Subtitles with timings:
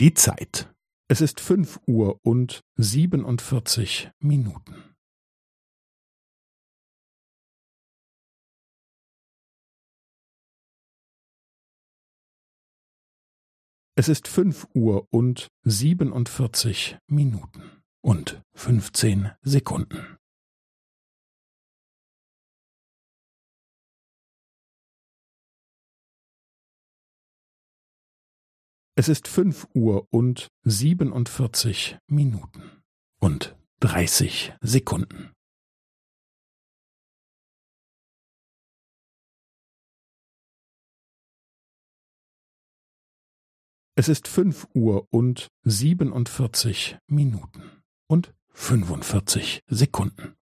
[0.00, 0.72] Die Zeit.
[1.08, 4.94] Es ist fünf Uhr und siebenundvierzig Minuten.
[13.96, 20.17] Es ist fünf Uhr und siebenundvierzig Minuten und fünfzehn Sekunden.
[28.98, 32.82] Es ist fünf Uhr und siebenundvierzig Minuten
[33.20, 35.32] und dreißig Sekunden.
[43.94, 50.37] Es ist fünf Uhr und siebenundvierzig Minuten und fünfundvierzig Sekunden.